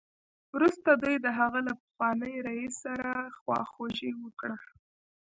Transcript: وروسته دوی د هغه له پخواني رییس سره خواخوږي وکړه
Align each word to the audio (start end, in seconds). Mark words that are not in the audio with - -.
وروسته 0.55 0.89
دوی 1.03 1.15
د 1.21 1.27
هغه 1.39 1.59
له 1.67 1.73
پخواني 1.81 2.33
رییس 2.47 2.73
سره 2.85 3.09
خواخوږي 3.37 4.11
وکړه 4.23 4.57